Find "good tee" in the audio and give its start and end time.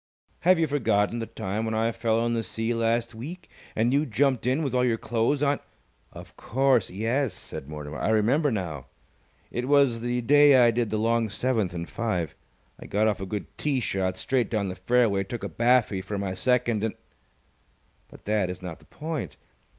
13.27-13.79